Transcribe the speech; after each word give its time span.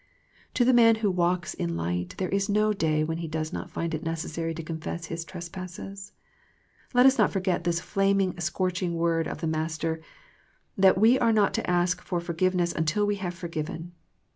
To 0.55 0.65
the 0.65 0.73
man 0.73 0.95
who 1.05 1.11
walks 1.11 1.53
in 1.53 1.77
light 1.77 2.15
there 2.17 2.27
is 2.29 2.49
no 2.49 2.73
day 2.73 3.03
when 3.03 3.19
he 3.19 3.27
does 3.27 3.53
not 3.53 3.69
find 3.69 3.93
it 3.93 4.01
necessary 4.01 4.55
to 4.55 4.63
confess 4.63 5.05
his 5.05 5.23
trespasses. 5.23 6.11
Let 6.95 7.05
us 7.05 7.19
not 7.19 7.31
forget 7.31 7.65
this 7.65 7.79
flaming 7.79 8.39
scorching 8.39 8.95
word 8.95 9.27
of 9.27 9.41
the 9.41 9.45
Master, 9.47 10.01
that 10.75 10.97
we 10.97 11.19
are 11.19 11.31
not 11.31 11.53
to 11.53 11.69
ask 11.69 12.01
for 12.01 12.19
forgiveness 12.19 12.73
until 12.73 13.05
we 13.05 13.17
have 13.17 13.35
forgiven. 13.35 13.91